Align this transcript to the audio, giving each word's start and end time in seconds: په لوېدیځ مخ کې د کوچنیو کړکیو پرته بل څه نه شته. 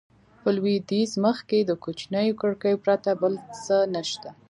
په 0.41 0.49
لوېدیځ 0.55 1.11
مخ 1.23 1.37
کې 1.49 1.59
د 1.63 1.71
کوچنیو 1.83 2.37
کړکیو 2.41 2.81
پرته 2.85 3.09
بل 3.21 3.33
څه 3.63 3.77
نه 3.93 4.01
شته. 4.09 4.29